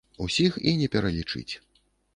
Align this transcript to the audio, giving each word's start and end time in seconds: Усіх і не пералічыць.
Усіх 0.25 0.57
і 0.71 0.75
не 0.81 0.89
пералічыць. 0.97 1.49